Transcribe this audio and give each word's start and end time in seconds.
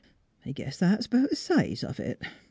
I 0.47 0.51
guess 0.51 0.77
that's 0.77 1.05
about 1.05 1.29
th' 1.29 1.37
size 1.37 1.83
of 1.83 1.99
it." 1.99 2.23